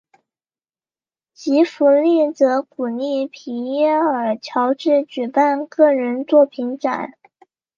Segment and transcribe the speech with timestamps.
[1.35, 7.13] 吉福利则鼓励皮耶尔乔治举办个人作品展。